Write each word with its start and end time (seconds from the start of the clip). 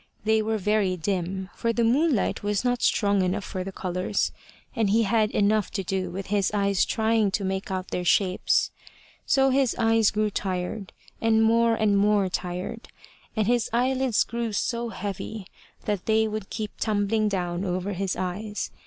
They 0.25 0.41
were 0.41 0.57
very 0.57 0.97
dim, 0.97 1.51
for 1.53 1.71
the 1.71 1.83
moonlight 1.83 2.41
was 2.41 2.63
not 2.65 2.81
strong 2.81 3.21
enough 3.21 3.43
for 3.43 3.63
the 3.63 3.71
colours, 3.71 4.31
and 4.75 4.89
he 4.89 5.03
had 5.03 5.29
enough 5.29 5.69
to 5.73 5.83
do 5.83 6.09
with 6.09 6.25
his 6.33 6.49
eyes 6.55 6.85
trying 6.85 7.29
to 7.29 7.43
make 7.43 7.69
out 7.69 7.89
their 7.89 8.03
shapes. 8.03 8.71
So 9.27 9.51
his 9.51 9.75
eyes 9.77 10.09
grew 10.09 10.31
tired, 10.31 10.91
and 11.21 11.43
more 11.43 11.75
and 11.75 11.95
more 11.99 12.29
tired, 12.29 12.87
and 13.35 13.45
his 13.45 13.69
eyelids 13.71 14.23
grew 14.23 14.53
so 14.53 14.89
heavy 14.89 15.45
that 15.85 16.07
they 16.07 16.27
would 16.27 16.49
keep 16.49 16.71
tumbling 16.79 17.27
down 17.27 17.63
over 17.63 17.93
his 17.93 18.15
eyes. 18.15 18.71